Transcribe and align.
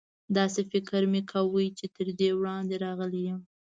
داسې 0.37 0.61
فکر 0.71 1.01
مې 1.11 1.21
کاوه 1.31 1.63
چې 1.79 1.85
تر 1.95 2.07
دې 2.19 2.29
وړاندې 2.39 2.75
راغلی 2.85 3.21
یم. 3.29 3.41